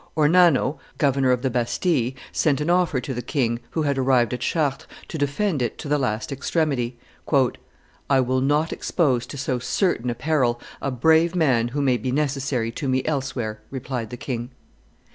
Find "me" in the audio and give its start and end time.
12.89-13.05